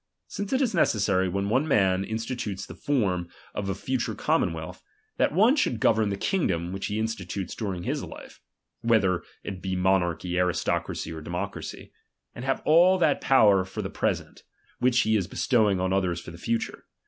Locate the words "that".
5.17-5.31, 12.97-13.21